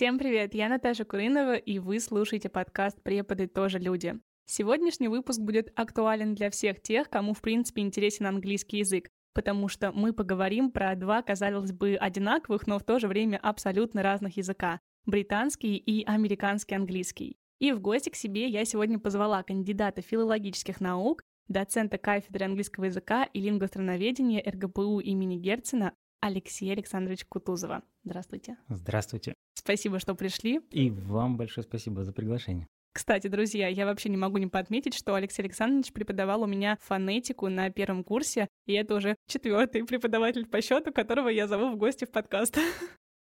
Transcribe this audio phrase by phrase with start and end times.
[0.00, 4.18] Всем привет, я Наташа Куринова, и вы слушаете подкаст «Преподы тоже люди».
[4.46, 9.92] Сегодняшний выпуск будет актуален для всех тех, кому, в принципе, интересен английский язык, потому что
[9.92, 14.80] мы поговорим про два, казалось бы, одинаковых, но в то же время абсолютно разных языка—
[15.04, 17.36] британский и американский английский.
[17.58, 23.24] И в гости к себе я сегодня позвала кандидата филологических наук, доцента кафедры английского языка
[23.24, 27.82] и лингвостроноведения РГПУ имени Герцена Алексея Александровича Кутузова.
[28.04, 28.56] Здравствуйте.
[28.68, 29.34] Здравствуйте.
[29.54, 30.60] Спасибо, что пришли.
[30.70, 32.66] И вам большое спасибо за приглашение.
[32.92, 37.48] Кстати, друзья, я вообще не могу не подметить, что Алексей Александрович преподавал у меня фонетику
[37.48, 42.04] на первом курсе, и это уже четвертый преподаватель по счету, которого я зову в гости
[42.04, 42.58] в подкаст.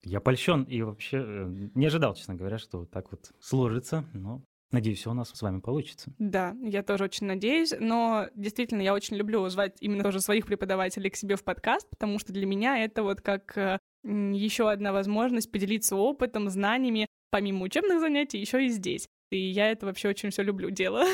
[0.03, 4.99] Я польщен и вообще э, не ожидал, честно говоря, что так вот сложится, но Надеюсь,
[4.99, 6.11] все у нас с вами получится.
[6.19, 11.09] Да, я тоже очень надеюсь, но действительно я очень люблю звать именно тоже своих преподавателей
[11.09, 15.51] к себе в подкаст, потому что для меня это вот как э, еще одна возможность
[15.51, 19.07] поделиться опытом, знаниями, помимо учебных занятий, еще и здесь.
[19.31, 21.03] И я это вообще очень все люблю дело.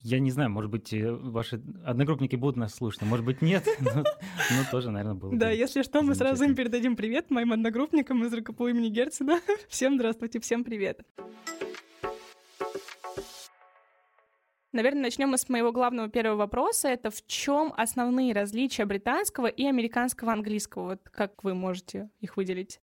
[0.00, 3.66] Я не знаю, может быть, э, ваши одногруппники будут нас слушать, а может быть, нет,
[3.80, 8.24] но, но тоже, наверное, было Да, если что, мы сразу им передадим привет моим одногруппникам
[8.24, 9.40] из РКПУ имени Герцена.
[9.68, 11.04] Всем здравствуйте, всем привет.
[14.72, 16.88] Наверное, начнем мы с моего главного первого вопроса.
[16.88, 20.84] Это в чем основные различия британского и американского английского?
[20.90, 22.80] Вот как вы можете их выделить?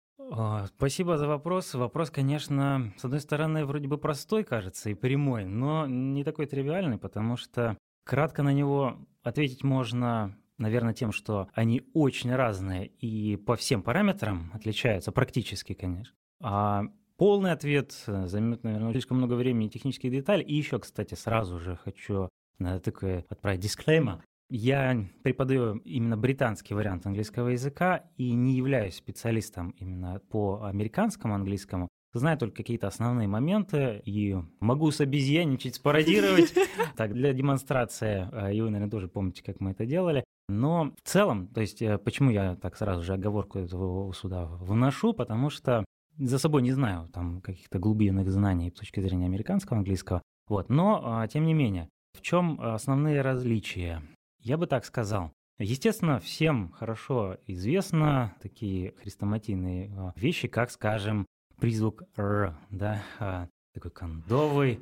[0.76, 1.74] Спасибо за вопрос.
[1.74, 6.98] Вопрос, конечно, с одной стороны, вроде бы простой, кажется, и прямой, но не такой тривиальный,
[6.98, 13.56] потому что кратко на него ответить можно, наверное, тем, что они очень разные и по
[13.56, 16.14] всем параметрам отличаются, практически, конечно.
[16.42, 16.84] А
[17.20, 20.42] полный ответ займет, наверное, слишком много времени и технических деталей.
[20.42, 24.24] И еще, кстати, сразу же хочу на такой отправить дисклеймер.
[24.48, 31.88] Я преподаю именно британский вариант английского языка и не являюсь специалистом именно по американскому английскому.
[32.14, 36.54] Знаю только какие-то основные моменты и могу с обезьянничать, спародировать.
[36.96, 40.24] Так, для демонстрации, э, и вы, наверное, тоже помните, как мы это делали.
[40.48, 45.12] Но в целом, то есть э, почему я так сразу же оговорку этого сюда вношу,
[45.12, 45.84] потому что
[46.20, 50.22] за собой не знаю там каких-то глубинных знаний с точки зрения американского английского.
[50.48, 50.68] Вот.
[50.68, 54.02] Но, а, тем не менее, в чем основные различия?
[54.40, 55.32] Я бы так сказал.
[55.58, 61.26] Естественно, всем хорошо известно такие хрестоматийные а, вещи, как, скажем,
[61.58, 64.80] призвук «р», да, а, такой кондовый,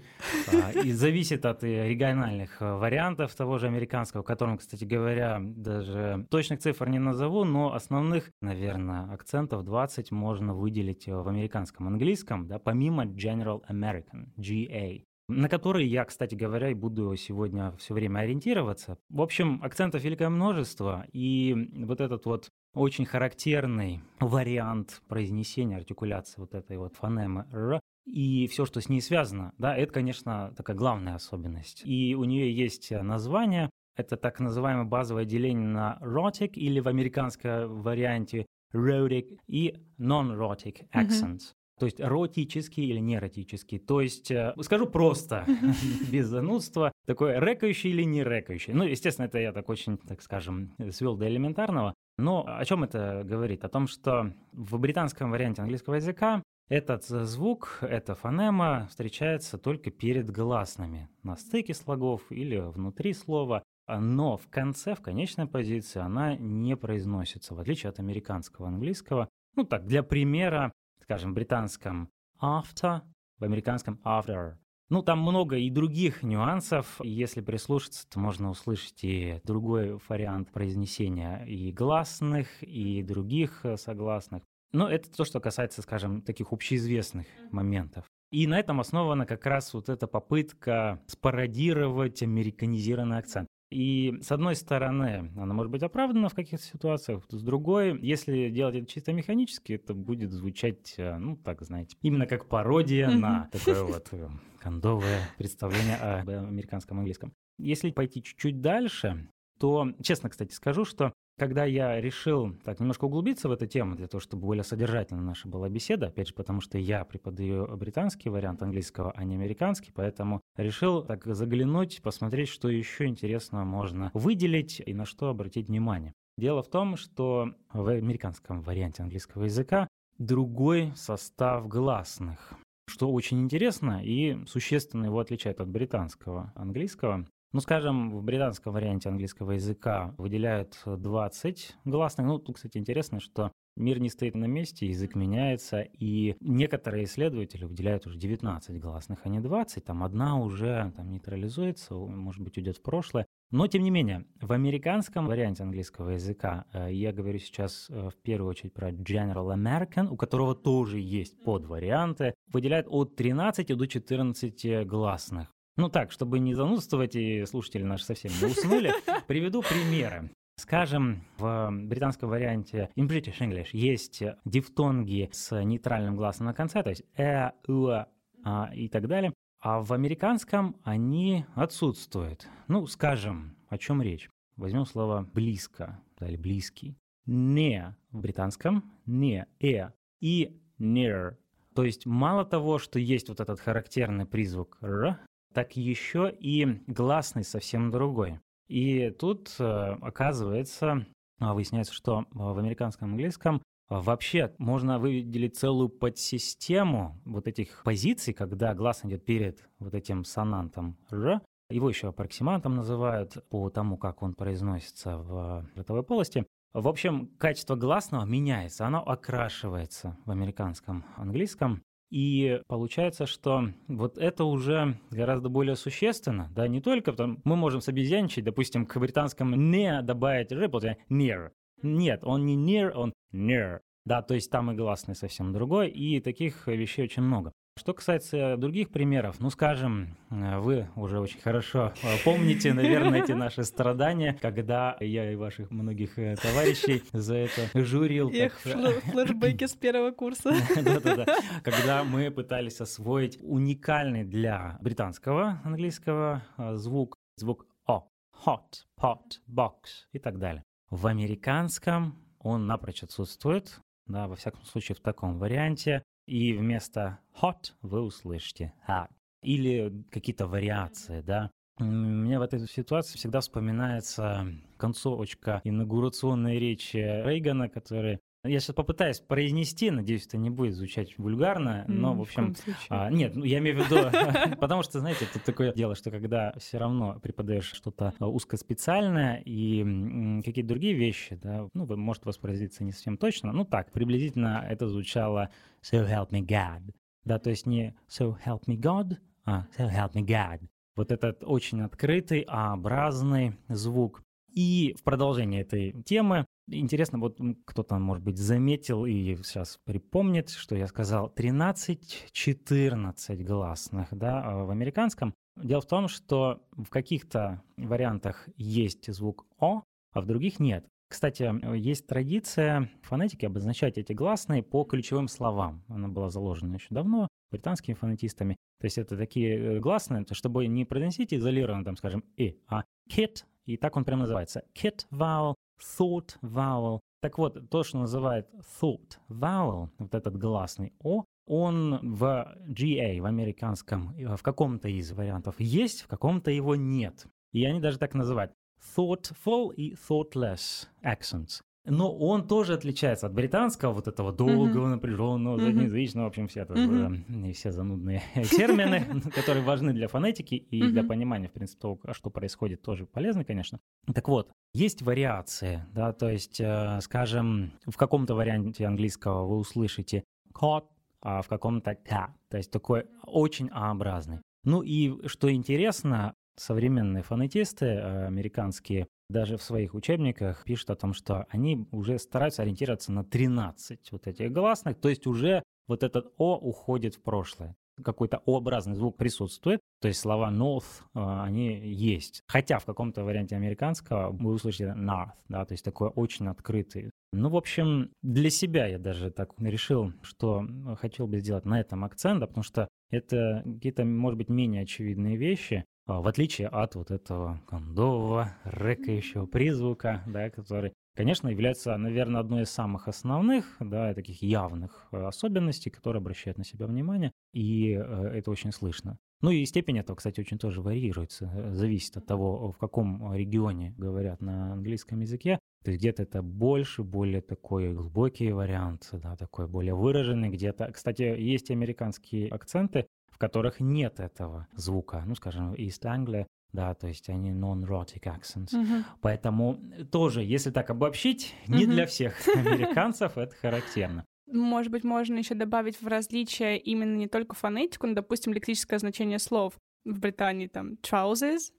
[0.53, 6.61] а, и зависит от региональных вариантов того же американского, в котором, кстати говоря, даже точных
[6.61, 13.05] цифр не назову, но основных, наверное, акцентов 20 можно выделить в американском английском, да, помимо
[13.05, 18.97] General American, GA на который я, кстати говоря, и буду сегодня все время ориентироваться.
[19.11, 26.55] В общем, акцентов великое множество, и вот этот вот очень характерный вариант произнесения, артикуляции вот
[26.55, 27.81] этой вот фонемы «р»,
[28.13, 31.83] и все, что с ней связано, да, это, конечно, такая главная особенность.
[31.85, 37.83] И у нее есть название, это так называемое базовое деление на rhotic или в американском
[37.83, 41.39] варианте rhotic и non-rhotic accents.
[41.39, 41.55] Mm-hmm.
[41.79, 43.79] То есть эротический или неэротический.
[43.79, 45.47] То есть, э, скажу просто,
[46.11, 48.73] без занудства, такой рэкающий или не рэкающий.
[48.73, 51.95] Ну, естественно, это я так очень, так скажем, свел до элементарного.
[52.19, 53.65] Но о чем это говорит?
[53.65, 60.31] О том, что в британском варианте английского языка этот звук, эта фонема встречается только перед
[60.31, 66.77] гласными, на стыке слогов или внутри слова, но в конце, в конечной позиции она не
[66.77, 69.29] произносится, в отличие от американского английского.
[69.57, 73.01] Ну так, для примера, скажем, британском after,
[73.39, 74.57] в американском after.
[74.91, 76.99] Ну, там много и других нюансов.
[77.03, 84.43] Если прислушаться, то можно услышать и другой вариант произнесения и гласных, и других э, согласных.
[84.73, 88.05] Но это то, что касается, скажем, таких общеизвестных моментов.
[88.31, 93.49] И на этом основана как раз вот эта попытка спародировать американизированный акцент.
[93.71, 98.77] И с одной стороны, она может быть оправдана в каких-то ситуациях, с другой, если делать
[98.77, 103.83] это чисто механически, это будет звучать, э, ну, так, знаете, именно как пародия на такое
[103.83, 104.29] вот э,
[104.59, 107.35] кондовое представление о американском английском.
[107.59, 109.29] Если пойти чуть-чуть дальше,
[109.59, 114.09] то, честно, кстати, скажу, что когда я решил так немножко углубиться в эту тему, для
[114.09, 118.63] того, чтобы более содержательно наша была беседа, опять же, потому что я преподаю британский вариант
[118.63, 124.93] английского, а не американский, поэтому решил так заглянуть, посмотреть, что еще интересного можно выделить и
[124.93, 126.13] на что обратить внимание.
[126.37, 129.89] Дело в том, что в американском варианте английского языка
[130.19, 132.55] другой состав гласных,
[132.89, 137.27] что очень интересно и существенно его отличает от британского английского.
[137.53, 142.27] Ну, скажем, в британском варианте английского языка выделяют 20 гласных.
[142.27, 147.65] Ну, тут, кстати, интересно, что Мир не стоит на месте, язык меняется, и некоторые исследователи
[147.65, 149.85] выделяют уже 19 гласных, а не 20.
[149.85, 153.27] Там одна уже там, нейтрализуется, может быть, уйдет в прошлое.
[153.53, 158.21] Но, тем не менее, в американском варианте английского языка, э, я говорю сейчас э, в
[158.21, 164.89] первую очередь про General American, у которого тоже есть подварианты, выделяют от 13 до 14
[164.89, 165.55] гласных.
[165.79, 168.93] Ну так, чтобы не занудствовать и слушатели наши совсем не уснули,
[169.29, 170.33] приведу примеры.
[170.57, 176.91] Скажем, в британском варианте in British English есть дифтонги с нейтральным гласом на конце, то
[176.91, 178.05] есть э, э
[178.45, 179.33] а, и так далее.
[179.61, 182.49] А в американском они отсутствуют.
[182.67, 184.29] Ну, скажем, о чем речь?
[184.57, 186.97] Возьмем слово «близко» или «близкий».
[187.25, 189.91] «Не» в британском, «не», «э»
[190.21, 191.37] и «near».
[191.75, 195.21] То есть мало того, что есть вот этот характерный призвук «р»,
[195.53, 198.41] так еще и гласный совсем другой.
[198.69, 199.65] И тут э,
[200.03, 201.07] оказывается,
[201.41, 208.75] а, выясняется, что в американском английском вообще можно выделить целую подсистему вот этих позиций, когда
[208.75, 211.41] глас идет перед вот этим сонантом «р»,
[211.71, 216.47] его еще аппроксимантом называют по тому, как он произносится в ротовой полости.
[216.73, 221.83] В общем, качество гласного меняется, оно окрашивается в американском английском.
[222.11, 227.81] И получается, что вот это уже гораздо более существенно, да, не только потому, мы можем
[227.81, 230.71] собезьяничать, допустим, к британскому не добавить р,
[231.11, 231.51] near.
[231.83, 233.81] Нет, он не near, он near.
[234.05, 237.53] Да, то есть там и гласный совсем другой, и таких вещей очень много.
[237.79, 243.31] Что касается других примеров, ну, скажем, э, вы уже очень хорошо э, помните, наверное, эти
[243.33, 248.31] наши страдания, когда я и ваших многих э, товарищей за это журил.
[248.35, 250.53] Эх, флешбеки с первого курса.
[250.75, 251.25] Да-да-да.
[251.63, 256.43] Когда мы пытались освоить уникальный для британского английского
[256.75, 258.09] звук, звук «о»,
[258.45, 259.73] hot, pot, box
[260.13, 260.65] и так далее.
[260.91, 267.73] В американском он напрочь отсутствует, да, во всяком случае в таком варианте и вместо hot
[267.83, 269.09] вы услышите hot.
[269.43, 271.51] Или какие-то вариации, да.
[271.79, 274.47] Мне в этой ситуации всегда вспоминается
[274.77, 281.85] концовочка инаугурационной речи Рейгана, который я сейчас попытаюсь произнести, надеюсь, это не будет звучать вульгарно,
[281.89, 282.55] но, в общем...
[282.89, 286.53] А, нет, ну, я имею в виду, потому что, знаете, тут такое дело, что когда
[286.59, 293.17] все равно преподаешь что-то узкоспециальное и какие-то другие вещи, да, ну, может воспроизводиться не совсем
[293.17, 295.51] точно, ну так, приблизительно это звучало
[295.83, 300.15] «so help me God», да, то есть не «so help me God», а «so help
[300.15, 300.61] me God».
[300.97, 304.21] Вот этот очень открытый, образный звук.
[304.53, 310.77] И в продолжение этой темы интересно, вот кто-то, может быть, заметил и сейчас припомнит, что
[310.77, 315.35] я сказал 13-14 гласных да, а в американском.
[315.57, 319.83] Дело в том, что в каких-то вариантах есть звук «о»,
[320.13, 320.87] а в других нет.
[321.09, 325.83] Кстати, есть традиция фонетики обозначать эти гласные по ключевым словам.
[325.89, 328.57] Она была заложена еще давно британскими фонетистами.
[328.79, 333.45] То есть это такие э, гласные, чтобы не произносить изолированно, там, скажем, «и», а «kit»,
[333.65, 334.65] и так он прямо называется.
[334.75, 337.01] Kit vowel, thought vowel.
[337.21, 338.47] Так вот, то, что называют
[338.81, 345.55] thought vowel, вот этот гласный «о», он в GA, в американском, в каком-то из вариантов
[345.59, 347.27] есть, в каком-то его нет.
[347.53, 348.53] И они даже так называют
[348.97, 354.91] thoughtful и thoughtless accents но он тоже отличается от британского, вот этого долгого, mm-hmm.
[354.91, 357.53] напряженного, заднеязычного, в общем, все, это, mm-hmm.
[357.53, 360.89] все занудные термины, которые важны для фонетики и mm-hmm.
[360.89, 363.81] для понимания, в принципе, того, что происходит, тоже полезны, конечно.
[364.13, 370.25] Так вот, есть вариации, да, то есть, э, скажем, в каком-то варианте английского вы услышите
[370.55, 370.85] caught,
[371.21, 374.41] а в каком-то cat, то есть такой очень А-образный.
[374.65, 381.13] Ну и что интересно, современные фонетисты э, американские даже в своих учебниках пишут о том,
[381.13, 386.33] что они уже стараются ориентироваться на 13 вот этих гласных, то есть уже вот этот
[386.39, 387.75] «о» уходит в прошлое.
[388.03, 392.43] Какой-то О-образный звук присутствует, то есть слова north, а, они есть.
[392.47, 397.11] Хотя в каком-то варианте американского вы услышите north, да, то есть такой очень открытый.
[397.33, 400.65] Ну, в общем, для себя я даже так решил, что
[401.01, 405.37] хотел бы сделать на этом акцент, да, потому что это какие-то, может быть, менее очевидные
[405.37, 412.63] вещи, в отличие от вот этого кондового, рэкающего призвука, да, который, конечно, является, наверное, одной
[412.63, 418.31] из самых основных, да, таких явных э, особенностей, которые обращают на себя внимание, и э,
[418.35, 419.19] это очень слышно.
[419.41, 423.95] Ну и степень этого, кстати, очень тоже варьируется, э, зависит от того, в каком регионе
[423.99, 425.59] говорят на английском языке.
[425.85, 431.23] То есть где-то это больше, более такой глубокий вариант, да, такой более выраженный, где-то, кстати,
[431.23, 433.07] есть американские акценты,
[433.39, 435.23] в которых нет этого звука.
[435.25, 438.77] Ну, скажем, East Anglia да, то есть они non-rhotic accents.
[438.77, 439.05] Мгм.
[439.23, 439.79] Поэтому
[440.11, 441.93] тоже, если так обобщить, не Мгм.
[441.95, 444.25] для всех американцев это характерно.
[444.53, 449.39] Может быть, можно еще добавить в различие именно не только фонетику, но, допустим, лексическое значение
[449.39, 449.79] слов.
[450.05, 451.73] В Британии там trousers,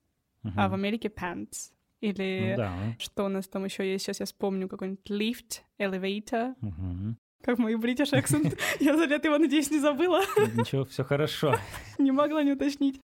[0.55, 0.73] а в.
[0.73, 1.71] Америке pants.
[2.01, 2.73] Или Ну да.
[2.97, 4.05] что у нас там еще есть?
[4.05, 6.55] Сейчас я вспомню какой-нибудь lift, elevator.
[6.61, 7.17] Мгм.
[7.43, 8.57] Как мой бритиш акцент.
[8.79, 10.21] Я за лет его, надеюсь, не забыла.
[10.55, 11.55] Ничего, все хорошо.
[11.97, 12.99] Не могла не уточнить.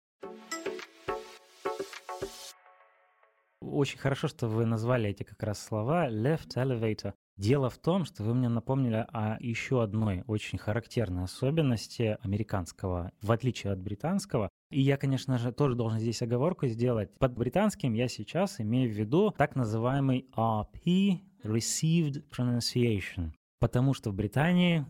[3.60, 7.14] Очень хорошо, что вы назвали эти как раз слова left elevator.
[7.38, 13.32] Дело в том, что вы мне напомнили о еще одной очень характерной особенности американского, в
[13.32, 14.50] отличие от британского.
[14.70, 17.10] И я, конечно же, тоже должен здесь оговорку сделать.
[17.18, 23.32] Под британским я сейчас имею в виду так называемый RP, Received Pronunciation.
[23.62, 24.84] Потому что в Британии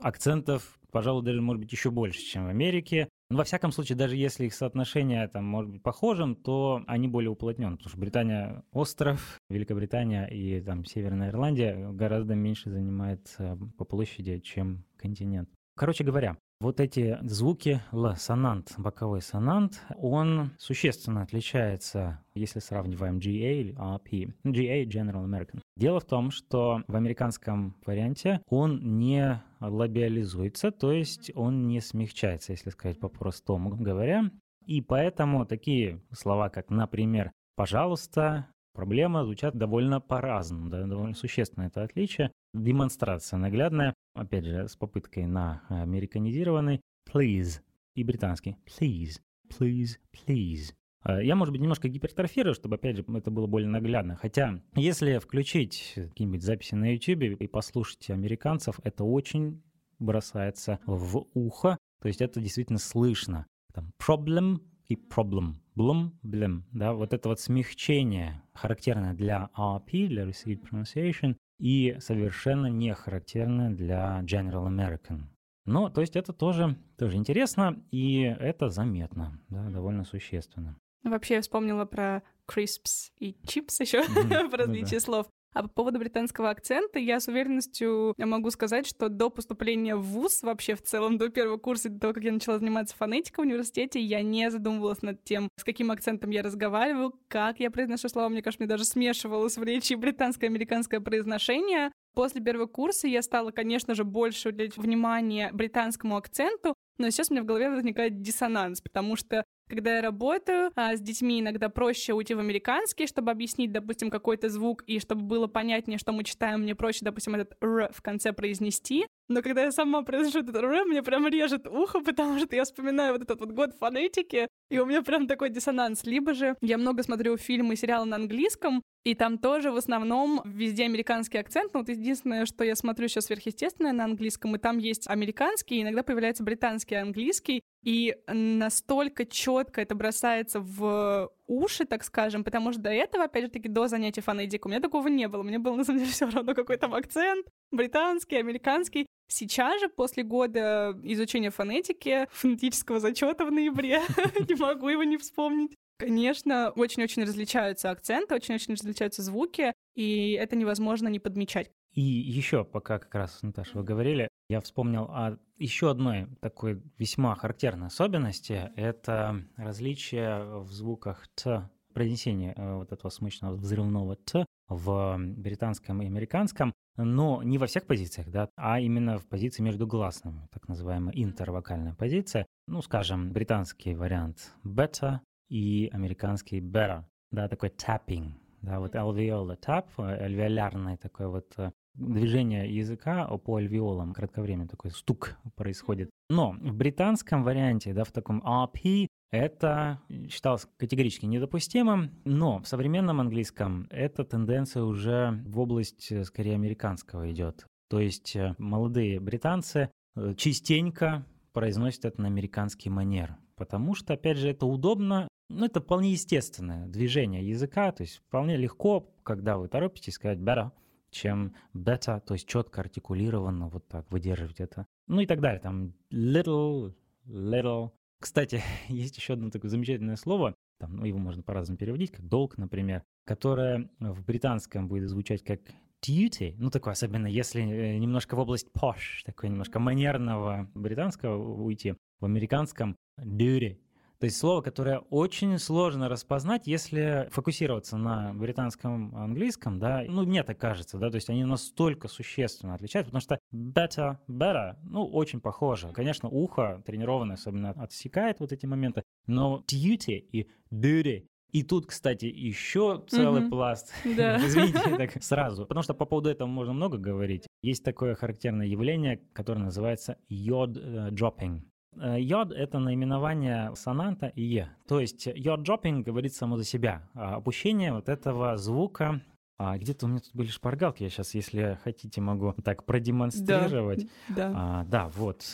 [0.00, 3.08] акцентов, пожалуй, даже может быть еще больше, чем в Америке.
[3.30, 7.30] Но во всяком случае, даже если их соотношение там может быть похожим, то они более
[7.30, 13.86] уплотнены, потому что Британия остров, Великобритания и там Северная Ирландия гораздо меньше занимает э, по
[13.86, 15.48] площади, чем континент.
[15.74, 23.60] Короче говоря, вот эти звуки Л, сонант, боковой сонант, он существенно отличается, если сравниваем GA
[23.60, 24.32] или RP.
[24.44, 25.60] GA— General American.
[25.76, 32.52] Дело в том, что в американском варианте он не лабиализуется, то есть он не смягчается,
[32.52, 34.30] если сказать по-простому говоря.
[34.66, 41.82] И поэтому такие слова, как, например, «пожалуйста», проблема звучат довольно по-разному, да, довольно существенно это
[41.82, 42.32] отличие.
[42.52, 46.80] Демонстрация наглядная, опять же, с попыткой на американизированный
[47.12, 47.60] please
[47.94, 50.72] и британский please, please, please.
[51.04, 54.16] Э, Я, может быть, немножко гипертрофирую, чтобы, опять же, это было более наглядно.
[54.16, 59.62] Хотя, если включить какие-нибудь записи на YouTube и послушать американцев, это очень
[59.98, 61.78] бросается в ухо.
[62.00, 63.46] То есть это действительно слышно.
[63.72, 65.54] Там problem и problem.
[65.76, 66.62] Blum, blem.
[66.72, 73.70] Да, вот это вот смягчение, характерное для RP, для Received Pronunciation, и совершенно не характерное
[73.70, 75.24] для General American.
[75.64, 80.76] Но, то есть это тоже, тоже интересно, и это заметно, да, довольно существенно.
[81.04, 84.02] Вообще, я вспомнила про crisps и chips еще
[84.48, 85.26] в различии Ну слов.
[85.54, 90.42] А по поводу британского акцента, я с уверенностью могу сказать, что до поступления в ВУЗ,
[90.42, 94.00] вообще в целом до первого курса, до того, как я начала заниматься фонетикой в университете,
[94.00, 98.28] я не задумывалась над тем, с каким акцентом я разговариваю, как я произношу слова.
[98.28, 101.92] Мне кажется, мне даже смешивалось в речи британское и американское произношение.
[102.14, 107.34] После первого курса я стала, конечно же, больше уделять внимание британскому акценту, но сейчас у
[107.34, 112.14] меня в голове возникает диссонанс, потому что когда я работаю а, с детьми, иногда проще
[112.14, 116.62] уйти в американский, чтобы объяснить, допустим, какой-то звук, и чтобы было понятнее, что мы читаем,
[116.62, 119.06] мне проще, допустим, этот «р» в конце произнести.
[119.28, 123.12] Но когда я сама произношу этот «р», мне прям режет ухо, потому что я вспоминаю
[123.12, 126.04] вот этот вот год фонетики, и у меня прям такой диссонанс.
[126.04, 130.42] Либо же я много смотрю фильмы и сериалы на английском, и там тоже в основном
[130.44, 131.72] везде американский акцент.
[131.74, 135.82] Ну, вот единственное, что я смотрю сейчас сверхъестественное на английском, и там есть американский, и
[135.82, 137.62] иногда появляется британский английский.
[137.84, 143.50] И настолько четко это бросается в уши, так скажем, потому что до этого, опять же
[143.50, 145.42] таки, до занятий фонетикой у меня такого не было.
[145.42, 149.06] Мне было, на самом деле, все равно, какой там акцент, британский, американский.
[149.30, 154.00] Сейчас же, после года изучения фонетики, фонетического зачета в ноябре,
[154.48, 161.08] не могу его не вспомнить, Конечно, очень-очень различаются акценты, очень-очень различаются звуки, и это невозможно
[161.08, 161.72] не подмечать.
[161.92, 167.34] И еще, пока как раз, Наташа, вы говорили, я вспомнил о еще одной такой весьма
[167.34, 168.70] характерной особенности.
[168.76, 176.06] Это различие в звуках «т», произнесение э, вот этого смычного взрывного «т» в британском и
[176.06, 181.14] американском, но не во всех позициях, да, а именно в позиции между гласными, так называемая
[181.14, 182.46] интервокальная позиция.
[182.66, 189.86] Ну, скажем, британский вариант «better», и американский better, да, такой tapping, да, вот alveolar tap,
[189.98, 196.10] альвеолярное такое вот э, движение языка по альвеолам, кратковременно такой стук происходит.
[196.30, 203.20] Но в британском варианте, да, в таком RP, это считалось категорически недопустимым, но в современном
[203.20, 207.66] английском эта тенденция уже в область, э, скорее, американского идет.
[207.88, 209.90] То есть э, молодые британцы
[210.36, 216.12] частенько произносят это на американский манер, потому что, опять же, это удобно, ну, это вполне
[216.12, 220.70] естественное движение языка, то есть вполне легко, когда вы торопитесь сказать better,
[221.10, 224.86] чем better, то есть четко артикулированно вот так выдерживать это.
[225.06, 226.94] Ну и так далее, там little,
[227.26, 227.92] little.
[228.20, 232.56] Кстати, есть еще одно такое замечательное слово, там, ну, его можно по-разному переводить, как долг,
[232.56, 235.60] например, которое в британском будет звучать как
[236.06, 242.24] duty, ну такое, особенно если немножко в область posh, такой немножко манерного британского уйти, в
[242.24, 243.78] американском duty,
[244.20, 250.42] То есть слово, которое очень сложно распознать, если фокусироваться на британском английском, да, ну, мне
[250.42, 255.40] так кажется, да, то есть они настолько существенно отличаются, потому что better, better, ну, очень
[255.40, 255.92] похоже.
[255.92, 262.26] Конечно, ухо тренированное особенно отсекает вот эти моменты, но duty и duty и тут, кстати,
[262.26, 263.50] еще целый угу.
[263.50, 263.92] пласт.
[264.16, 264.36] Да.
[264.36, 265.64] Извините, так сразу.
[265.64, 267.46] Потому что по поводу этого можно много говорить.
[267.62, 271.62] Есть такое характерное явление, которое называется йод э, dropping.
[272.00, 274.70] Э, йод— это наименование сонанта и е.
[274.86, 277.08] То есть йод dropping говорит само за себя.
[277.14, 279.20] А опущение вот этого звука
[279.60, 284.06] а где-то у меня тут были шпаргалки, я сейчас, если хотите, могу так продемонстрировать.
[284.28, 284.52] Да, да.
[284.54, 285.44] А, да, вот.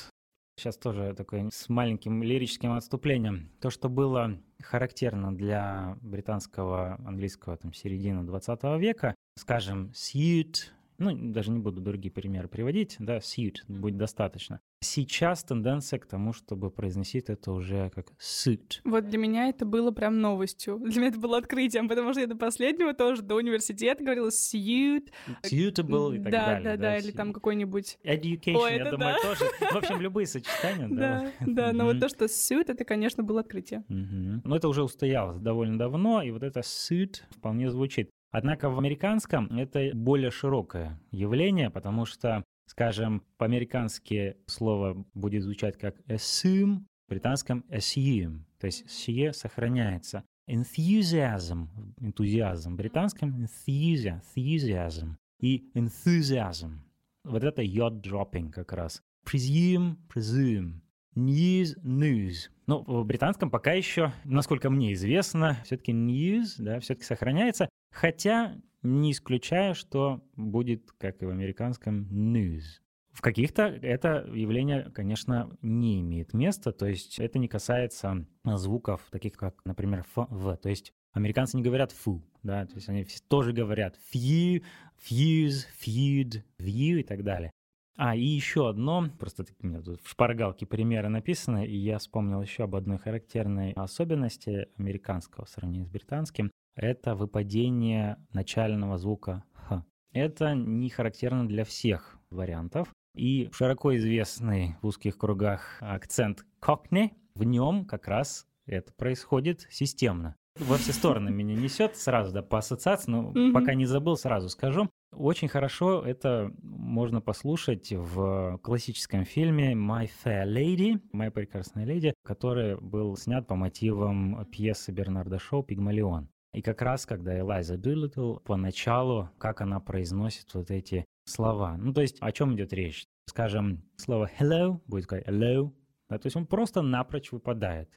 [0.56, 3.50] Сейчас тоже такое с маленьким лирическим отступлением.
[3.60, 11.50] То, что было характерно для британского английского там, середины 20 века, скажем, suit, ну, даже
[11.50, 14.60] не буду другие примеры приводить, да, suit будет достаточно.
[14.80, 18.80] Сейчас тенденция к тому, чтобы произносить это уже как suit.
[18.84, 20.78] Вот для меня это было прям новостью.
[20.78, 25.10] Для меня это было открытием, потому что я до последнего тоже, до университета говорила suit.
[25.42, 26.62] Suitable и так да, далее.
[26.62, 27.98] Да, да, да, или там какой-нибудь...
[28.04, 29.22] Education, Ой, я думаю, да.
[29.22, 29.44] тоже.
[29.72, 30.88] В общем, любые сочетания.
[30.88, 33.84] Да, да, но вот то, что suit, это, конечно, было открытие.
[33.88, 38.10] Но это уже устоялось довольно давно, и вот это suit вполне звучит.
[38.34, 46.00] Однако в американском это более широкое явление, потому что, скажем, по-американски слово будет звучать как
[46.08, 50.24] assume, в британском assume, то есть сие сохраняется.
[50.50, 51.68] Enthusiasm,
[52.00, 56.78] энтузиазм, в британском enthusiasm, enthusiasm и enthusiasm.
[57.22, 59.00] Вот это yacht dropping как раз.
[59.24, 60.80] Presume, presume.
[61.14, 62.50] News, news.
[62.66, 67.68] Ну, в британском пока еще, насколько мне известно, все-таки news, да, все-таки сохраняется.
[67.92, 72.80] Хотя не исключаю, что будет, как и в американском, news.
[73.12, 79.34] В каких-то это явление, конечно, не имеет места, то есть это не касается звуков, таких
[79.34, 80.56] как, например, ф, в.
[80.56, 84.64] То есть американцы не говорят фу, да, то есть они тоже говорят few,
[84.98, 87.52] fuse, feud, view и так далее.
[87.96, 92.42] А, и еще одно, просто у меня тут в шпаргалке примеры написаны, и я вспомнил
[92.42, 99.84] еще об одной характерной особенности американского в сравнении с британским это выпадение начального звука «х».
[100.12, 102.92] Это не характерно для всех вариантов.
[103.14, 110.36] И широко известный в узких кругах акцент «кокни», в нем как раз это происходит системно.
[110.58, 113.52] Во все стороны меня несет сразу, да, по ассоциации, но mm-hmm.
[113.52, 114.88] пока не забыл, сразу скажу.
[115.12, 122.76] Очень хорошо это можно послушать в классическом фильме «My Fair Lady», «Моя прекрасная леди», который
[122.80, 126.28] был снят по мотивам пьесы Бернарда Шоу «Пигмалион».
[126.52, 131.76] И как раз, когда Элайза Дулитл поначалу, как она произносит вот эти слова.
[131.76, 133.06] Ну, то есть, о чем идет речь?
[133.28, 135.72] Скажем, слово hello будет как hello,
[136.08, 137.90] да, то есть он просто напрочь выпадает.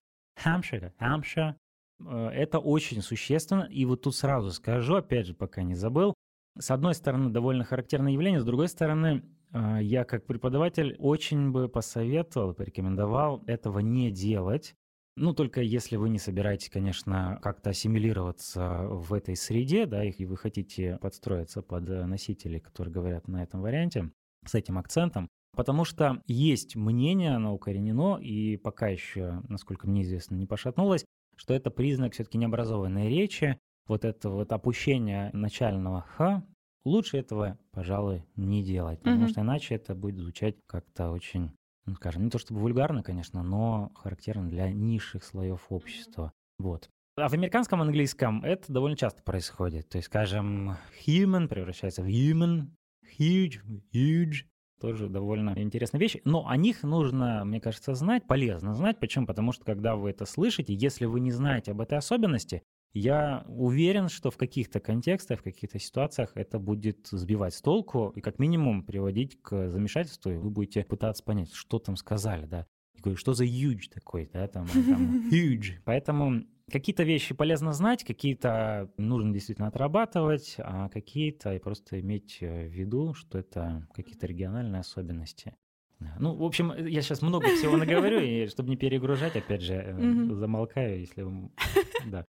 [0.44, 1.54] Hampshire, Hampshire.
[2.06, 3.68] Э, это очень существенно.
[3.70, 6.14] И вот тут сразу скажу, опять же, пока не забыл,
[6.60, 11.70] с одной стороны, довольно характерное явление, с другой стороны, э, я как преподаватель очень бы
[11.70, 14.74] посоветовал, порекомендовал этого не делать,
[15.16, 20.38] ну, только если вы не собираетесь, конечно, как-то ассимилироваться в этой среде, да, и вы
[20.38, 24.12] хотите подстроиться под носителей, которые говорят на этом варианте,
[24.46, 30.36] с этим акцентом, потому что есть мнение, оно укоренено, и пока еще, насколько мне известно,
[30.36, 31.04] не пошатнулось,
[31.38, 36.44] что это признак все-таки необразованной речи, вот это вот опущение начального «х»,
[36.84, 39.30] лучше этого, пожалуй, не делать, потому mm-hmm.
[39.30, 41.54] что иначе это будет звучать как-то очень
[41.88, 46.34] ну, скажем, не то чтобы вульгарно, конечно, но характерно для низших слоев общества.
[46.60, 46.90] Вот.
[47.16, 49.90] А в американском английском это довольно часто происходит.
[49.90, 52.68] То есть, скажем, human превращается в human,
[53.18, 53.62] huge,
[53.94, 54.44] huge.
[54.80, 56.18] Тоже довольно интересная вещь.
[56.24, 59.00] Но о них нужно, мне кажется, знать, полезно знать.
[59.00, 59.26] Почему?
[59.26, 62.62] Потому что, когда вы это слышите, если вы не знаете об этой особенности,
[62.94, 68.22] я уверен, что в каких-то контекстах, в каких-то ситуациях это будет сбивать с толку и
[68.22, 72.68] как минимум приводить к замешательству, и вы будете пытаться понять, что там сказали, да.
[72.98, 75.76] Я говорю, что за huge такой, да, там, там huge.
[75.86, 83.14] Поэтому какие-то вещи полезно знать, какие-то нужно действительно отрабатывать, а какие-то просто иметь в виду,
[83.14, 85.56] что это какие-то региональные особенности.
[86.20, 90.36] Ну, в общем, я сейчас много всего наговорю, и чтобы не перегружать, опять же, mm-hmm.
[90.36, 91.26] замолкаю, если...
[92.06, 92.26] Да.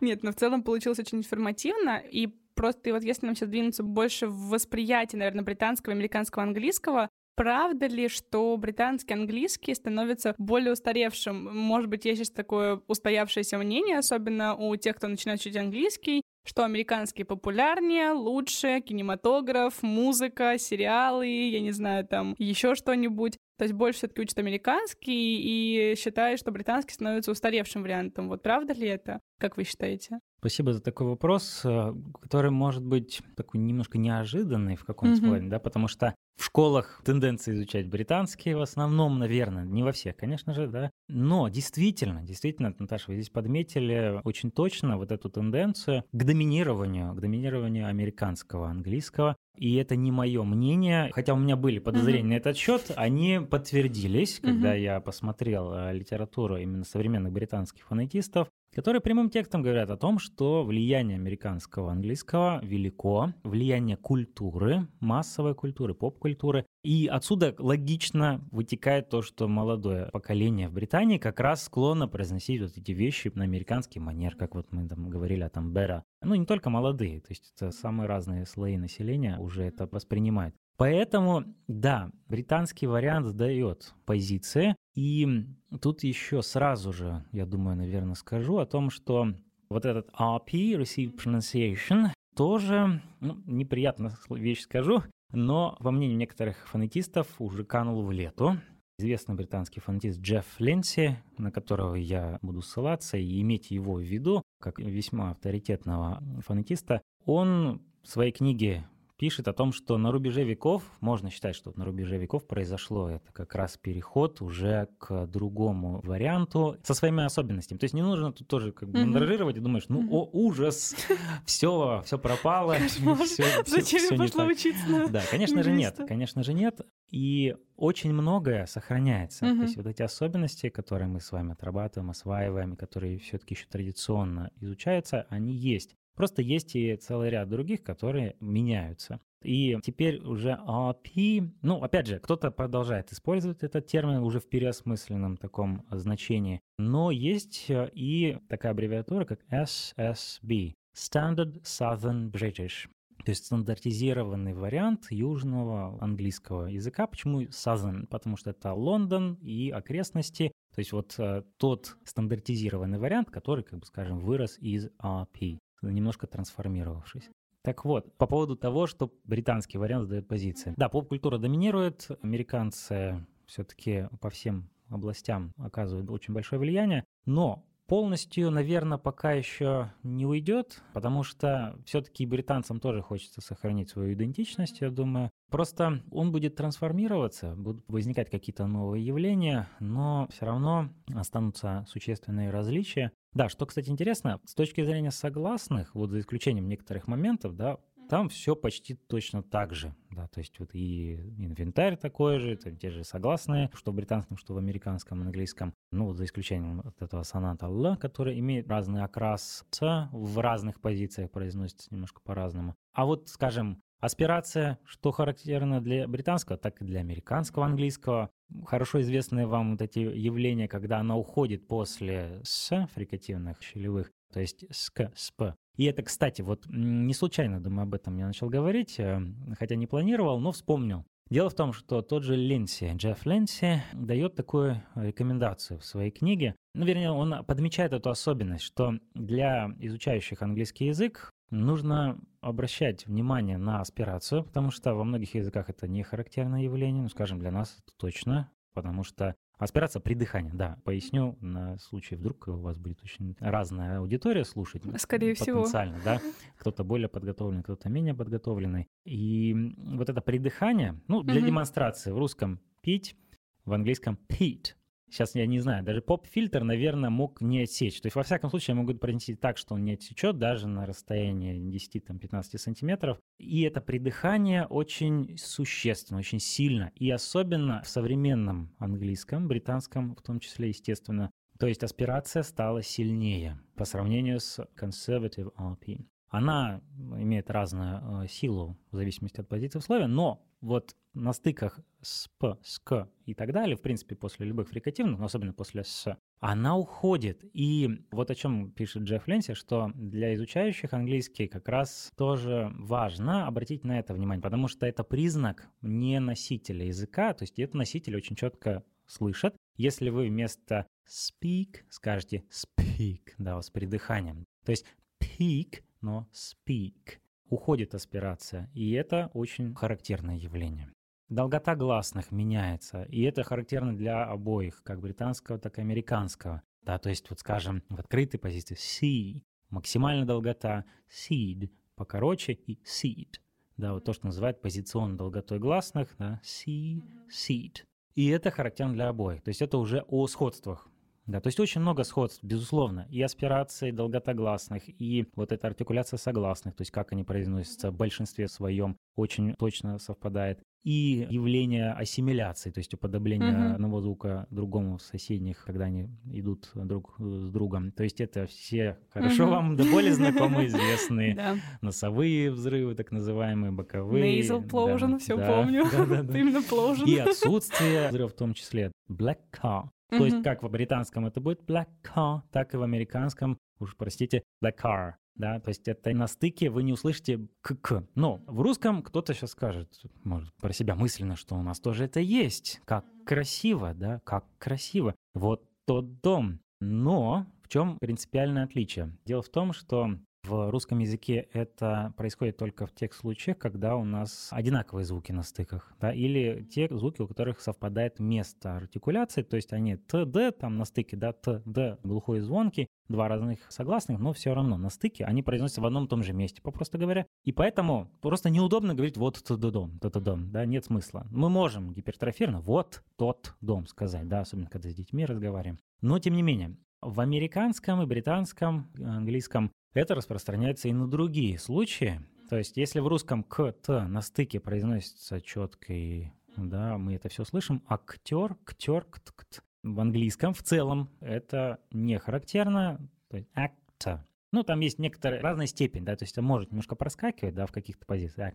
[0.00, 4.26] Нет, но в целом получилось очень информативно, и просто вот если нам сейчас двинуться больше
[4.26, 11.56] в восприятие, наверное, британского, американского, английского, Правда ли, что британский английский становится более устаревшим?
[11.56, 16.64] Может быть, есть сейчас такое устоявшееся мнение, особенно у тех, кто начинает учить английский, что
[16.64, 23.38] американский популярнее, лучше, кинематограф, музыка, сериалы, я не знаю, там еще что-нибудь.
[23.62, 28.26] То есть больше все-таки учат американский и считают, что британский становится устаревшим вариантом.
[28.26, 29.20] Вот правда ли это?
[29.38, 30.18] Как вы считаете?
[30.40, 35.28] Спасибо за такой вопрос, э, который может быть такой немножко неожиданный в каком-то mm-hmm.
[35.28, 40.16] плане, да, потому что в школах тенденция изучать британский в основном, наверное, не во всех,
[40.16, 40.90] конечно же, да.
[41.08, 47.20] Но действительно, действительно, Наташа, вы здесь подметили очень точно вот эту тенденцию к доминированию, к
[47.20, 49.36] доминированию американского, английского.
[49.56, 52.28] И это не мое мнение, хотя у меня были подозрения mm-hmm.
[52.28, 54.82] на этот счет, они подтвердились, когда mm-hmm.
[54.82, 60.64] я посмотрел э, литературу именно современных британских фонетистов которые прямым текстом говорят о том, что
[60.64, 66.66] влияние американского английского велико, влияние культуры, массовой культуры, поп-культуры.
[66.82, 72.76] И отсюда логично вытекает то, что молодое поколение в Британии как раз склонно произносить вот
[72.76, 76.02] эти вещи на американский манер, как вот мы там говорили о там Бера.
[76.22, 80.54] Ну, не только молодые, то есть это самые разные слои населения уже это воспринимают.
[80.76, 84.74] Поэтому, да, британский вариант дает позиции.
[84.94, 85.46] И
[85.80, 89.28] тут еще сразу же, я думаю, наверное, скажу о том, что
[89.70, 95.02] вот этот RP, Received Pronunciation, тоже, ну, неприятно вещь скажу,
[95.32, 98.58] но, по мнению некоторых фонетистов, уже канул в лету.
[98.98, 104.42] Известный британский фонетист Джефф Ленси, на которого я буду ссылаться и иметь его в виду,
[104.60, 108.86] как весьма авторитетного фонетиста, он в своей книге
[109.22, 113.32] пишет о том, что на рубеже веков, можно считать, что на рубеже веков произошло это
[113.32, 117.78] как раз переход уже к другому варианту со своими особенностями.
[117.78, 119.56] То есть не нужно тут тоже как бы mm-hmm.
[119.56, 120.96] и думаешь, ну, о, ужас,
[121.46, 122.74] все, все пропало.
[123.66, 126.80] Зачем я пошла учиться Да, конечно же нет, конечно же нет.
[127.12, 129.46] И очень многое сохраняется.
[129.46, 134.50] То есть вот эти особенности, которые мы с вами отрабатываем, осваиваем, которые все-таки еще традиционно
[134.60, 135.94] изучаются, они есть.
[136.14, 139.20] Просто есть и целый ряд других, которые меняются.
[139.42, 145.36] И теперь уже RP, ну, опять же, кто-то продолжает использовать этот термин уже в переосмысленном
[145.36, 152.88] таком значении, но есть э, и такая аббревиатура, как SSB, Standard Southern British.
[153.24, 157.06] То есть стандартизированный вариант южного английского языка.
[157.06, 158.06] Почему Southern?
[158.06, 160.52] Потому что это Лондон и окрестности.
[160.74, 165.58] То есть вот э, тот стандартизированный вариант, который, как бы скажем, вырос из RP
[165.90, 167.30] немножко трансформировавшись.
[167.62, 170.74] Так вот, по поводу того, что британский вариант задает позиции.
[170.76, 178.96] Да, поп-культура доминирует, американцы все-таки по всем областям оказывают очень большое влияние, но полностью, наверное,
[178.96, 185.30] пока еще не уйдет, потому что все-таки британцам тоже хочется сохранить свою идентичность, я думаю.
[185.50, 193.12] Просто он будет трансформироваться, будут возникать какие-то новые явления, но все равно останутся существенные различия.
[193.34, 197.76] Да, что, кстати, интересно, с точки зрения согласных, вот за исключением некоторых моментов, да,
[198.12, 202.70] там все почти точно так же, да, то есть вот и инвентарь такой же, это
[202.70, 207.00] те же согласные, что в британском, что в американском, английском, ну, вот за исключением от
[207.00, 212.74] этого соната Л, который имеет разный окрас, в разных позициях произносится немножко по-разному.
[212.92, 218.30] А вот, скажем, Аспирация, что характерно для британского, так и для американского английского.
[218.66, 224.64] Хорошо известные вам вот эти явления, когда она уходит после «с» фрикативных щелевых, то есть
[224.70, 225.54] «ск», «сп».
[225.76, 229.20] И это, кстати, вот не случайно, думаю, об этом я начал говорить, э,
[229.58, 231.04] хотя не планировал, но вспомнил.
[231.30, 236.54] Дело в том, что тот же Линси, Джефф Линси, дает такую рекомендацию в своей книге.
[236.74, 243.80] Ну, вернее, он подмечает эту особенность, что для изучающих английский язык нужно обращать внимание на
[243.80, 247.96] аспирацию, потому что во многих языках это не характерное явление, ну, скажем, для нас это
[247.96, 253.36] точно, потому что аспирация при дыхании, да, поясню на случай, вдруг у вас будет очень
[253.40, 254.82] разная аудитория слушать.
[255.00, 256.04] Скорее потенциально, всего.
[256.04, 256.20] да,
[256.58, 258.88] кто-то более подготовленный, кто-то менее подготовленный.
[259.04, 261.46] И вот это придыхание, ну, для угу.
[261.46, 263.16] демонстрации в русском пить,
[263.64, 264.74] в английском pete,
[265.12, 268.00] Сейчас я не знаю, даже поп-фильтр, наверное, мог не отсечь.
[268.00, 270.86] То есть, во всяком случае, я могу пронести так, что он не отсечет даже на
[270.86, 273.18] расстоянии 10-15 сантиметров.
[273.38, 276.92] И это придыхание очень существенно, очень сильно.
[276.94, 281.30] И особенно в современном английском, британском в том числе, естественно.
[281.58, 286.06] То есть аспирация стала сильнее по сравнению с conservative RP.
[286.28, 292.28] Она имеет разную э, силу в зависимости от позиции условия, но вот на стыках с
[292.38, 296.16] «п», с «к» и так далее, в принципе, после любых фрикативных, но особенно после «с»,
[296.40, 297.44] она уходит.
[297.52, 303.46] И вот о чем пишет Джефф Ленси, что для изучающих английский как раз тоже важно
[303.46, 308.16] обратить на это внимание, потому что это признак не носителя языка, то есть это носитель
[308.16, 309.54] очень четко слышат.
[309.76, 314.86] Если вы вместо speak скажете speak, да, с придыханием, то есть
[315.20, 317.18] peak, но speak,
[317.52, 320.90] уходит аспирация, и это очень характерное явление.
[321.28, 326.62] долгота гласных меняется, и это характерно для обоих, как британского, так и американского.
[326.82, 333.38] Да, то есть, вот скажем, в открытой позиции C, максимальная долгота, seed, покороче, и seed.
[333.76, 337.84] Да, вот то, что называют позиционной долготой гласных, да, C, seed.
[338.14, 339.42] И это характерно для обоих.
[339.42, 340.88] То есть это уже о сходствах.
[341.26, 346.74] Да, то есть очень много сходств, безусловно, и аспирации долготогласных, и вот эта артикуляция согласных,
[346.74, 352.78] то есть как они произносятся в большинстве своем, очень точно совпадает и явление ассимиляции, то
[352.78, 353.74] есть уподобление mm-hmm.
[353.74, 357.92] одного звука другому в соседних, когда они идут друг с другом.
[357.92, 359.50] То есть это все хорошо mm-hmm.
[359.50, 364.40] вам да более знакомые, известные носовые взрывы, так называемые, боковые.
[364.40, 365.82] Nasal plosion, все помню.
[365.92, 367.06] Именно plosion.
[367.06, 368.90] И отсутствие взрыва в том числе.
[369.08, 369.84] Black car.
[370.18, 374.42] То есть как в британском это будет black car, так и в американском, уж простите,
[374.62, 378.04] black car да, то есть это на стыке вы не услышите к-к.
[378.14, 379.88] Но в русском кто-то сейчас скажет,
[380.24, 382.80] может, про себя мысленно, что у нас тоже это есть.
[382.84, 385.14] Как красиво, да, как красиво.
[385.34, 386.60] Вот тот дом.
[386.80, 389.16] Но в чем принципиальное отличие?
[389.24, 394.04] Дело в том, что в русском языке это происходит только в тех случаях, когда у
[394.04, 399.56] нас одинаковые звуки на стыках, да, или те звуки, у которых совпадает место артикуляции, то
[399.56, 403.60] есть они т, д там на стыке, да, т, д, глухой и звонкий, два разных
[403.70, 406.98] согласных, но все равно на стыке они произносятся в одном и том же месте, попросту
[406.98, 407.26] говоря.
[407.44, 411.26] И поэтому просто неудобно говорить вот тот дом, тот дом, да, нет смысла.
[411.30, 415.78] Мы можем гипертрофированно вот тот дом сказать, да, особенно когда с детьми разговариваем.
[416.00, 422.20] Но тем не менее, в американском и британском, английском это распространяется и на другие случаи.
[422.48, 427.28] То есть, если в русском к, т на стыке произносится четко и да, мы это
[427.28, 429.64] все слышим, актер, ктер, кт, кт.
[429.82, 434.20] В английском в целом это не характерно, то есть actor.
[434.52, 437.72] Ну, там есть некоторая разная степень, да, то есть это может немножко проскакивать, да, в
[437.72, 438.54] каких-то позициях,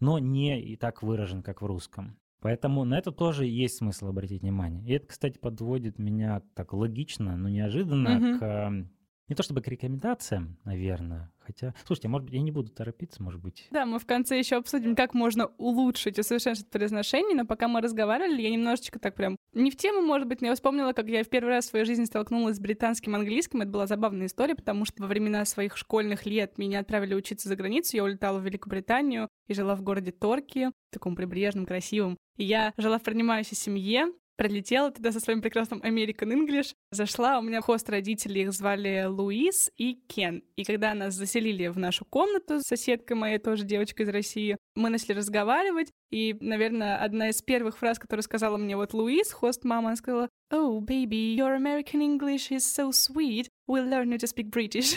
[0.00, 2.18] но не и так выражен, как в русском.
[2.40, 4.84] Поэтому на это тоже есть смысл обратить внимание.
[4.84, 8.38] И это, кстати, подводит меня так логично, но неожиданно mm-hmm.
[8.38, 8.88] к
[9.28, 11.74] не то чтобы к рекомендациям, наверное, хотя...
[11.86, 13.66] Слушайте, может быть, я не буду торопиться, может быть.
[13.70, 18.40] Да, мы в конце еще обсудим, как можно улучшить усовершенствовать произношение, но пока мы разговаривали,
[18.40, 19.36] я немножечко так прям...
[19.52, 21.84] Не в тему, может быть, но я вспомнила, как я в первый раз в своей
[21.84, 23.60] жизни столкнулась с британским английским.
[23.60, 27.56] Это была забавная история, потому что во времена своих школьных лет меня отправили учиться за
[27.56, 27.96] границу.
[27.96, 32.16] Я улетала в Великобританию и жила в городе Торки, таком прибрежном, красивом.
[32.36, 37.42] И я жила в принимающей семье, пролетела туда со своим прекрасным American English, зашла, у
[37.42, 40.44] меня хост родители, их звали Луис и Кен.
[40.54, 45.14] И когда нас заселили в нашу комнату соседкой моей, тоже девочкой из России, мы начали
[45.14, 49.96] разговаривать, и, наверное, одна из первых фраз, которую сказала мне вот Луис, хост мама, она
[49.96, 54.96] сказала, «Oh, baby, your American English is so sweet, we'll learn you to speak British».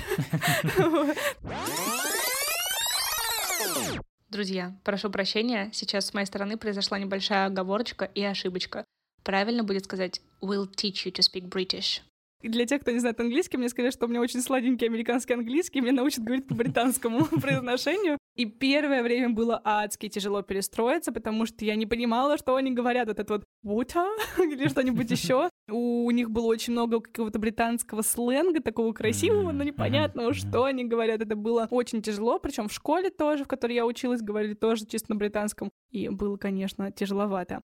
[4.30, 8.86] Друзья, прошу прощения, сейчас с моей стороны произошла небольшая оговорочка и ошибочка.
[9.24, 12.02] Правильно будет сказать «will teach you to speak British».
[12.44, 15.80] Для тех, кто не знает английский, мне сказали, что у меня очень сладенький американский английский,
[15.80, 18.18] меня научат говорить по британскому произношению.
[18.36, 23.08] И первое время было адски тяжело перестроиться, потому что я не понимала, что они говорят.
[23.08, 24.08] Вот это вот «water»
[24.40, 25.50] или что-нибудь еще.
[25.70, 31.22] У них было очень много какого-то британского сленга, такого красивого, но непонятного, что они говорят.
[31.22, 35.12] Это было очень тяжело, причем в школе тоже, в которой я училась, говорили тоже чисто
[35.12, 35.70] на британском.
[35.92, 37.62] И было, конечно, тяжеловато.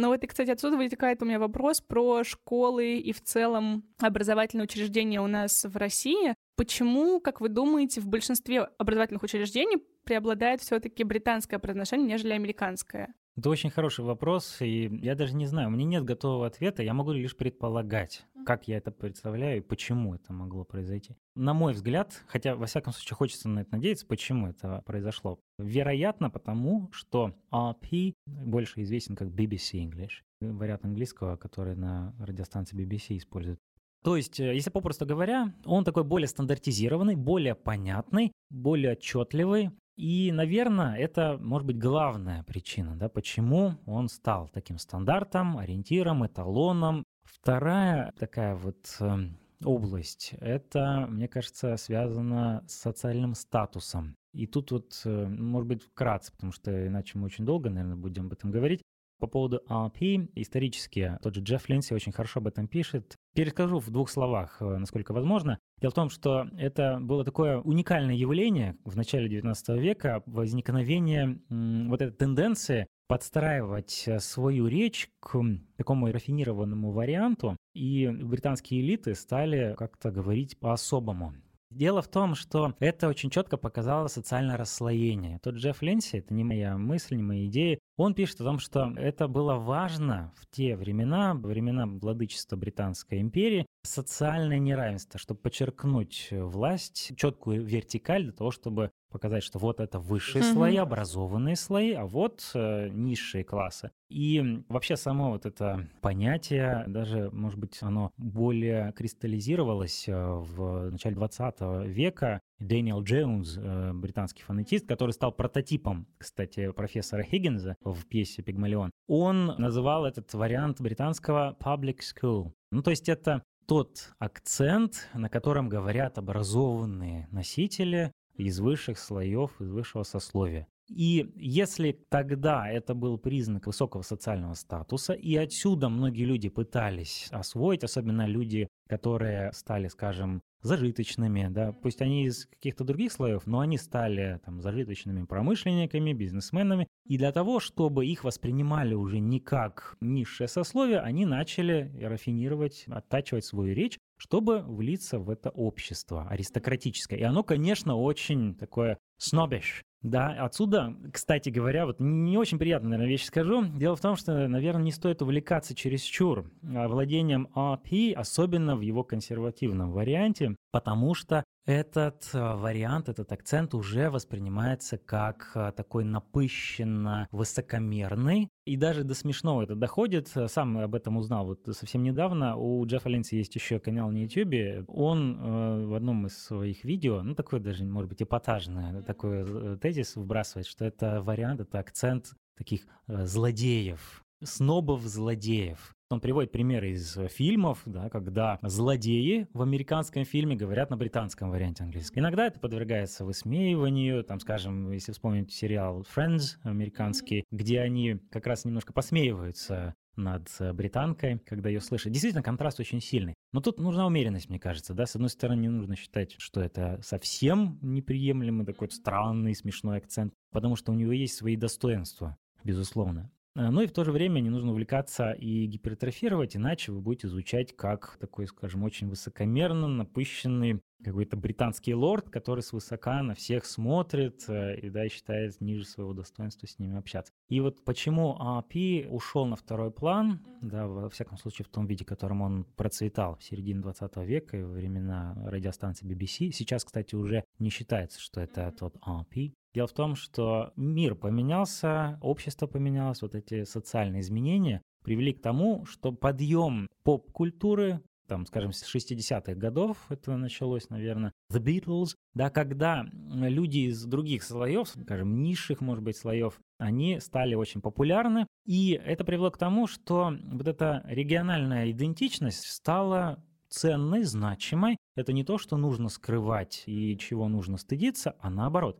[0.00, 4.64] Но вот, и, кстати, отсюда вытекает у меня вопрос про школы и в целом образовательные
[4.64, 6.34] учреждения у нас в России.
[6.56, 13.12] Почему, как вы думаете, в большинстве образовательных учреждений преобладает все-таки британское произношение, нежели американское?
[13.36, 16.92] Это очень хороший вопрос, и я даже не знаю, у меня нет готового ответа, я
[16.92, 21.16] могу лишь предполагать, как я это представляю и почему это могло произойти.
[21.36, 25.38] На мой взгляд, хотя во всяком случае хочется на это надеяться, почему это произошло.
[25.58, 33.16] Вероятно, потому что RP больше известен как BBC English, вариант английского, который на радиостанции BBC
[33.16, 33.60] используют.
[34.02, 40.32] То есть, э, если попросту говоря, он такой более стандартизированный, более понятный, более отчетливый, и,
[40.32, 47.04] наверное, это может быть главная причина, да, почему он стал таким стандартом, ориентиром, эталоном.
[47.24, 49.18] Вторая такая вот э,
[49.62, 54.16] область, это, мне кажется, связано с социальным статусом.
[54.32, 58.26] И тут вот, э, может быть, вкратце, потому что иначе мы очень долго, наверное, будем
[58.26, 58.80] об этом говорить.
[59.20, 63.16] По поводу RP, исторически, тот же Джефф Линси очень хорошо об этом пишет.
[63.34, 65.58] Перескажу в двух словах, э, насколько возможно.
[65.78, 72.00] Дело в том, что это было такое уникальное явление в начале XIX века, возникновение вот
[72.00, 75.38] этой тенденции подстраивать э, свою речь к
[75.76, 81.34] такому рафинированному варианту, и британские элиты стали как-то говорить по-особому.
[81.70, 85.38] Дело в том, что это очень четко показало социальное расслоение.
[85.40, 88.92] Тот Джефф Ленси, это не моя мысль, не моя идея, он пишет о том, что
[88.96, 97.12] это было важно в те времена, времена владычества Британской империи, социальное неравенство, чтобы подчеркнуть власть,
[97.16, 100.52] четкую вертикаль для того, чтобы показать, что вот это высшие mm-hmm.
[100.52, 103.90] слои, образованные слои, а вот э, низшие классы.
[104.08, 111.16] И вообще само вот это понятие, даже, может быть, оно более кристаллизировалось э, в начале
[111.16, 112.40] 20 века.
[112.60, 119.46] Дэниел Джонс, э, британский фонетист, который стал прототипом, кстати, профессора Хиггинза в пьесе «Пигмалион», он
[119.58, 122.52] называл этот вариант британского «public school».
[122.70, 129.70] Ну, то есть это тот акцент, на котором говорят образованные носители из высших слоев, из
[129.70, 130.66] высшего сословия.
[130.88, 137.84] И если тогда это был признак высокого социального статуса, и отсюда многие люди пытались освоить,
[137.84, 143.78] особенно люди, которые стали, скажем, зажиточными, да, пусть они из каких-то других слоев, но они
[143.78, 150.48] стали там зажиточными промышленниками, бизнесменами, и для того, чтобы их воспринимали уже не как низшее
[150.48, 157.18] сословие, они начали рафинировать, оттачивать свою речь, чтобы влиться в это общество аристократическое.
[157.18, 163.10] И оно, конечно, очень такое snobbish, да, отсюда, кстати говоря, вот не очень приятная, наверное,
[163.10, 163.64] вещь скажу.
[163.64, 169.04] Дело в том, что, наверное, не стоит увлекаться чересчур а, владением RP, особенно в его
[169.04, 177.28] консервативном варианте, потому что этот а, вариант, этот акцент уже воспринимается как а, такой напыщенно
[177.30, 178.48] высокомерный.
[178.64, 180.32] И даже до смешного это доходит.
[180.46, 182.56] Сам об этом узнал вот совсем недавно.
[182.56, 184.84] У Джеффа Линси есть еще канал на YouTube.
[184.88, 189.76] Он э, в одном из своих видео, ну такой даже, может быть, эпатажный, такой э,
[189.80, 195.94] тезис вбрасывает, что это вариант, это акцент таких э, злодеев, снобов-злодеев.
[196.10, 201.50] Он приводит примеры из э, фильмов, да, когда злодеи в американском фильме говорят на британском
[201.50, 202.18] варианте английского.
[202.18, 208.64] Иногда это подвергается высмеиванию, там, скажем, если вспомнить сериал Friends американский, где они как раз
[208.64, 212.10] немножко посмеиваются над э, британкой, когда ее слышат.
[212.10, 213.34] Действительно, контраст очень сильный.
[213.52, 215.06] Но тут нужна умеренность, мне кажется, да.
[215.06, 220.74] С одной стороны, не нужно считать, что это совсем неприемлемый такой странный, смешной акцент, потому
[220.74, 223.30] что у него есть свои достоинства, безусловно.
[223.54, 227.74] Ну и в то же время не нужно увлекаться и гипертрофировать, иначе вы будете изучать
[227.76, 234.78] как такой, скажем, очень высокомерно напыщенный какой-то британский лорд, который свысока на всех смотрит э,
[234.80, 237.32] и да, считает ниже своего достоинства с ними общаться.
[237.48, 242.04] И вот почему AAP ушел на второй план, да, во всяком случае в том виде,
[242.04, 246.52] в котором он процветал в середине 20 века и во времена радиостанции BBC.
[246.52, 249.54] Сейчас, кстати, уже не считается, что это тот AAP.
[249.72, 255.84] Дело в том, что мир поменялся, общество поменялось, вот эти социальные изменения привели к тому,
[255.86, 263.04] что подъем поп-культуры, там, скажем, с 60-х годов это началось, наверное, The Beatles, да, когда
[263.12, 269.24] люди из других слоев, скажем, низших, может быть, слоев, они стали очень популярны, и это
[269.24, 274.96] привело к тому, что вот эта региональная идентичность стала ценной, значимой.
[275.16, 278.98] Это не то, что нужно скрывать и чего нужно стыдиться, а наоборот.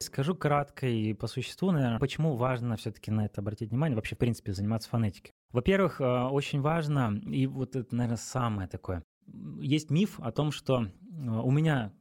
[0.00, 4.18] Скажу кратко и по существу, наверное, почему важно все-таки на это обратить внимание, вообще, в
[4.18, 5.32] принципе, заниматься фонетикой.
[5.52, 9.02] Во-первых, э, очень важно, и вот это, наверное, самое такое,
[9.60, 11.92] есть миф о том, что э, у меня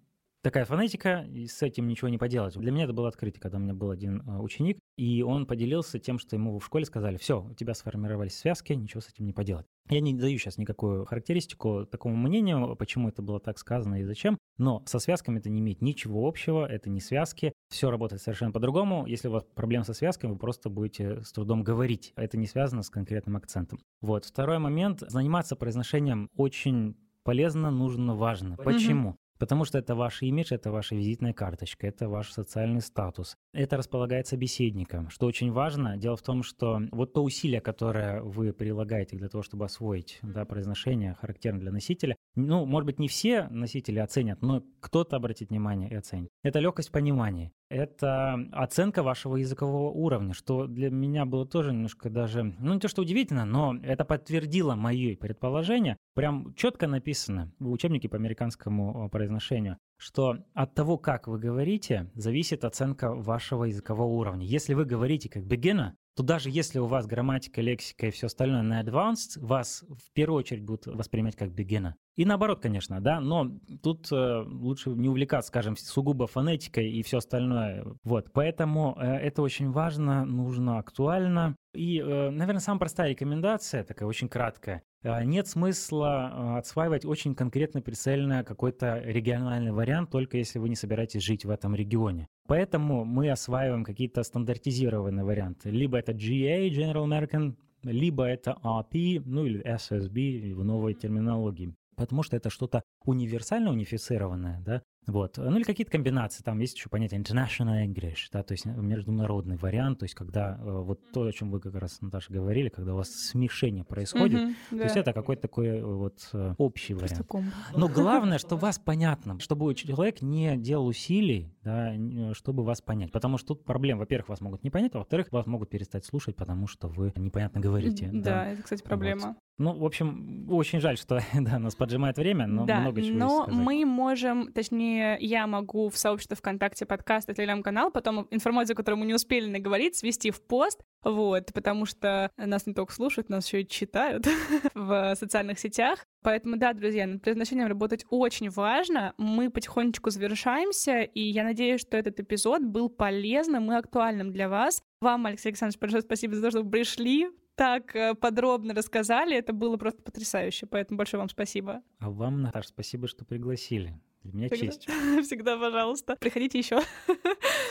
[0.43, 2.55] такая фонетика, и с этим ничего не поделать.
[2.55, 5.99] Для меня это было открытие, когда у меня был один э, ученик, и он поделился
[5.99, 9.33] тем, что ему в школе сказали, все, у тебя сформировались связки, ничего с этим не
[9.33, 9.65] поделать.
[9.89, 14.37] Я не даю сейчас никакую характеристику такому мнению, почему это было так сказано и зачем,
[14.57, 19.05] но со связками это не имеет ничего общего, это не связки, все работает совершенно по-другому.
[19.07, 22.13] Если у вас проблемы со связками, вы просто будете с трудом говорить.
[22.17, 23.79] Это не связано с конкретным акцентом.
[24.01, 24.25] Вот.
[24.25, 25.03] Второй момент.
[25.07, 28.57] Заниматься произношением очень полезно, нужно, важно.
[28.57, 29.15] Почему?
[29.43, 33.35] Потому что это ваш имидж, это ваша визитная карточка, это ваш социальный статус.
[33.51, 35.97] Это располагает собеседником, что очень важно.
[35.97, 40.45] Дело в том, что вот то усилие, которое вы прилагаете для того, чтобы освоить да,
[40.45, 45.89] произношение, характерно для носителя, ну, может быть, не все носители оценят, но кто-то обратит внимание
[45.89, 46.29] и оценит.
[46.41, 52.43] Это легкость понимания это оценка вашего языкового уровня, что для меня было тоже немножко даже,
[52.43, 55.97] ну не то что удивительно, но это подтвердило мои предположения.
[56.13, 62.63] Прям четко написано в учебнике по американскому произношению, что от того, как вы говорите, зависит
[62.63, 64.45] оценка вашего языкового уровня.
[64.45, 68.61] Если вы говорите как beginner, то даже если у вас грамматика, лексика и все остальное
[68.61, 71.93] на advanced, вас в первую очередь будут воспринимать как beginner.
[72.15, 73.49] И наоборот, конечно, да, но
[73.81, 77.85] тут э, лучше не увлекаться, скажем, сугубо фонетикой и все остальное.
[78.03, 81.55] Вот, поэтому э, это очень важно, нужно, актуально.
[81.73, 84.83] И, э, наверное, самая простая рекомендация, такая очень краткая.
[85.01, 90.75] Э, нет смысла э, отсваивать очень конкретно прицельно какой-то региональный вариант, только если вы не
[90.75, 92.27] собираетесь жить в этом регионе.
[92.47, 95.71] Поэтому мы осваиваем какие-то стандартизированные варианты.
[95.71, 102.23] Либо это GA, General American, либо это RP, ну или SSB в новой терминологии потому
[102.23, 105.37] что это что-то универсально унифицированное, да, вот.
[105.37, 109.99] Ну или какие-то комбинации, там есть еще понятие international English, да, то есть международный вариант,
[109.99, 112.97] то есть когда э, вот то, о чем вы как раз, Наташа, говорили, когда у
[112.97, 114.83] вас смешение происходит, mm-hmm, то да.
[114.83, 117.53] есть это какой-то такой э, вот э, общий Просто вариант.
[117.75, 121.93] Но главное, что вас понятно, чтобы человек не делал усилий, да,
[122.33, 125.45] чтобы вас понять, потому что тут проблем, во-первых, вас могут не понять, а во-вторых, вас
[125.45, 128.09] могут перестать слушать, потому что вы непонятно говорите.
[128.11, 128.47] Да, да.
[128.51, 129.27] это, кстати, проблема.
[129.27, 129.37] Вот.
[129.59, 133.47] Ну, в общем, очень жаль, что да, нас поджимает время, но да, много чего но
[133.47, 139.13] мы можем, точнее, я могу в сообщество ВКонтакте подкаста, телеграм-канал, потом информацию, которую мы не
[139.13, 143.67] успели наговорить, свести в пост, вот, потому что нас не только слушают, нас еще и
[143.67, 144.27] читают
[144.73, 146.05] в социальных сетях.
[146.23, 149.13] Поэтому, да, друзья, над предназначением работать очень важно.
[149.17, 154.81] Мы потихонечку завершаемся, и я надеюсь, что этот эпизод был полезным и актуальным для вас.
[155.01, 159.35] Вам, Алексей Александрович, большое спасибо за то, что вы пришли, так э, подробно рассказали.
[159.35, 160.65] Это было просто потрясающе.
[160.65, 161.81] Поэтому большое вам спасибо.
[161.99, 163.99] А вам, Наташа, спасибо, что пригласили.
[164.23, 164.71] Для меня Всегда.
[164.71, 164.87] честь.
[165.27, 166.15] Всегда, пожалуйста.
[166.19, 166.81] Приходите еще.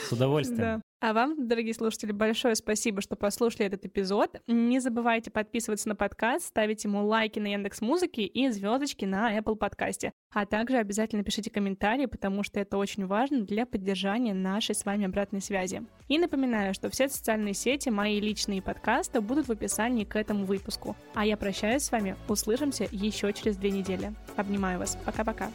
[0.07, 0.59] С удовольствием.
[0.59, 0.81] Да.
[1.03, 4.41] А вам, дорогие слушатели, большое спасибо, что послушали этот эпизод.
[4.47, 9.57] Не забывайте подписываться на подкаст, ставить ему лайки на Яндекс Музыке и звездочки на Apple
[9.57, 10.13] подкасте.
[10.33, 15.05] А также обязательно пишите комментарии, потому что это очень важно для поддержания нашей с вами
[15.05, 15.83] обратной связи.
[16.07, 20.95] И напоминаю, что все социальные сети, мои личные подкасты будут в описании к этому выпуску.
[21.15, 24.13] А я прощаюсь с вами, услышимся еще через две недели.
[24.37, 24.97] Обнимаю вас.
[25.03, 25.51] Пока-пока.